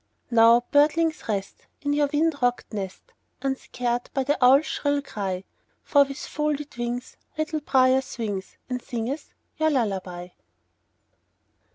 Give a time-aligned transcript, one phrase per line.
[0.31, 3.13] Now, birdlings, rest, In your wind rocked nest,
[3.43, 5.43] Unscared by the owl's shrill cry;
[5.83, 10.29] For with folded wings Little Brier swings, And singeth your lullaby.